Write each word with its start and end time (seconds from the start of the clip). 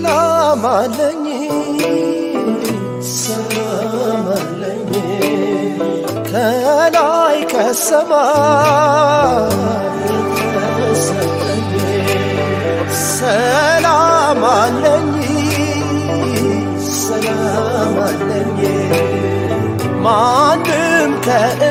ሰላም 0.00 0.64
አለኝ። 0.68 1.24
ሰላም 3.12 4.26
አለኝ። 4.34 4.92
ከላይ 6.28 7.38
ከሰማይ 7.52 8.44
ተሰጠኝ 10.82 11.72
ሰላም 13.08 14.42
አለኝ። 14.52 15.10
ሰላም 16.98 17.98
አለኝ። 18.06 18.60
ማንም 20.06 21.12
ከእኔ 21.26 21.67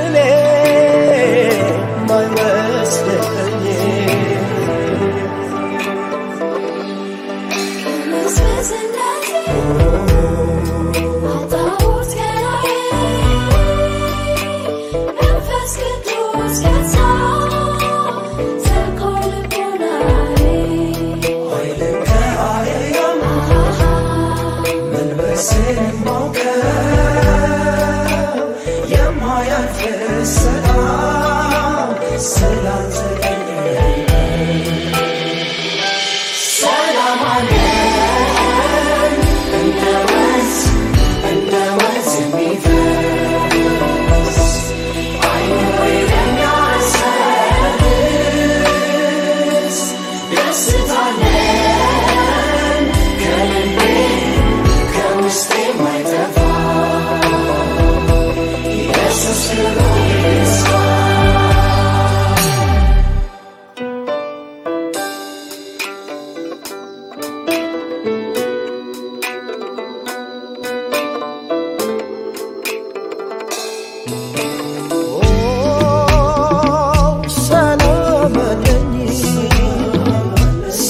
ሰላም 8.69 9.96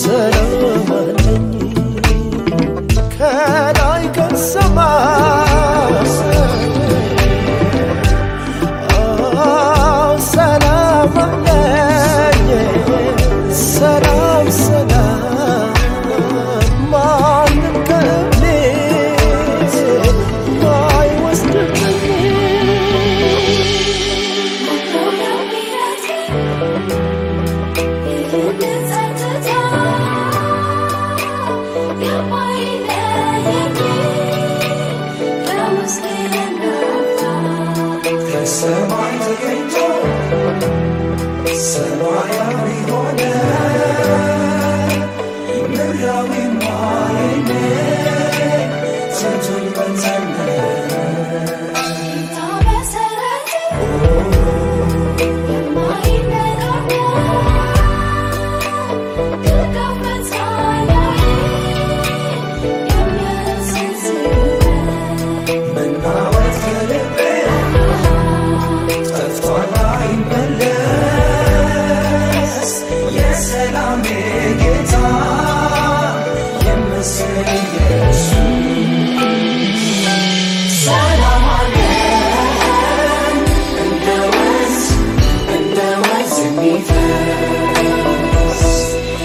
ሰላም 0.08 0.37
ከሰማይ 38.50 39.14
ተገኝቶ 39.24 39.76
ሰማያዊ 41.64 42.68
ሆነ 42.90 43.22
ምድራዊ 45.72 46.32